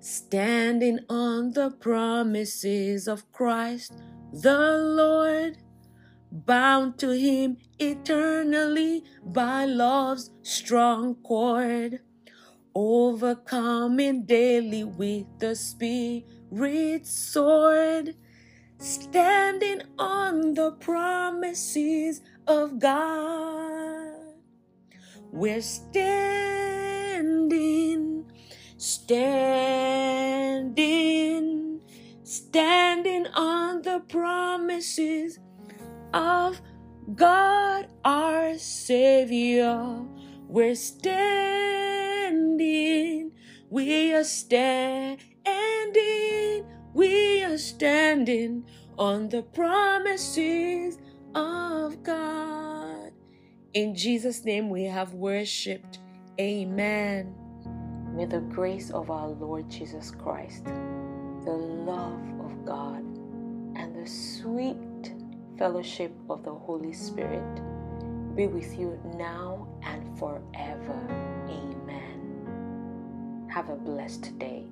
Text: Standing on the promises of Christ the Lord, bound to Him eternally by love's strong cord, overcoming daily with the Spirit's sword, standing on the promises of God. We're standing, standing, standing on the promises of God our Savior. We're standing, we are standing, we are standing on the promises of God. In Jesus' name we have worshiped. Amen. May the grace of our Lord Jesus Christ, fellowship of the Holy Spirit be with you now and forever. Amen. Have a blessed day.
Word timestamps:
Standing 0.00 1.00
on 1.08 1.52
the 1.52 1.70
promises 1.70 3.08
of 3.08 3.30
Christ 3.32 3.92
the 4.32 4.78
Lord, 4.78 5.56
bound 6.30 6.98
to 6.98 7.10
Him 7.10 7.56
eternally 7.78 9.04
by 9.24 9.64
love's 9.64 10.30
strong 10.42 11.14
cord, 11.16 12.00
overcoming 12.74 14.24
daily 14.24 14.84
with 14.84 15.26
the 15.38 15.56
Spirit's 15.56 17.10
sword, 17.10 18.14
standing 18.78 19.82
on 19.98 20.54
the 20.54 20.72
promises 20.72 22.20
of 22.46 22.78
God. 22.78 24.14
We're 25.32 25.62
standing, 25.62 26.00
standing, 28.76 29.77
standing 32.28 33.26
on 33.28 33.80
the 33.80 34.00
promises 34.00 35.38
of 36.12 36.60
God 37.14 37.88
our 38.04 38.58
Savior. 38.58 40.04
We're 40.46 40.74
standing, 40.74 41.72
we 43.70 44.12
are 44.12 44.24
standing, 44.24 45.18
we 46.92 47.42
are 47.44 47.56
standing 47.56 48.66
on 48.98 49.30
the 49.30 49.40
promises 49.42 50.98
of 51.34 52.02
God. 52.02 53.12
In 53.72 53.94
Jesus' 53.94 54.44
name 54.44 54.68
we 54.68 54.84
have 54.84 55.14
worshiped. 55.14 56.00
Amen. 56.38 57.34
May 58.14 58.26
the 58.26 58.40
grace 58.40 58.90
of 58.90 59.10
our 59.10 59.28
Lord 59.28 59.70
Jesus 59.70 60.10
Christ, 60.10 60.66
fellowship 65.58 66.12
of 66.30 66.44
the 66.44 66.54
Holy 66.54 66.92
Spirit 66.92 67.42
be 68.36 68.46
with 68.46 68.78
you 68.78 68.98
now 69.16 69.66
and 69.82 70.16
forever. 70.18 70.98
Amen. 71.48 72.46
Have 73.50 73.68
a 73.68 73.74
blessed 73.74 74.38
day. 74.38 74.64